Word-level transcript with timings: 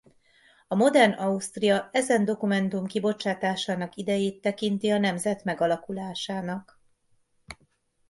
A 0.67 0.75
modern 0.75 1.11
Ausztria 1.11 1.89
ezen 1.91 2.25
dokumentum 2.25 2.85
kibocsátásának 2.85 3.95
idejét 3.95 4.41
tekinti 4.41 4.89
a 4.91 4.97
nemzet 4.97 5.43
megalakulásának. 5.43 6.81